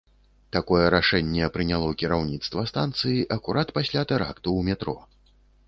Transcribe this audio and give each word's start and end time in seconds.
Такое 0.55 0.85
рашэнне 0.93 1.49
прыняло 1.57 1.91
кіраўніцтва 2.03 2.65
станцыі 2.73 3.23
акурат 3.39 3.75
пасля 3.79 4.01
тэракту 4.09 4.47
ў 4.59 4.75
метро. 4.75 4.97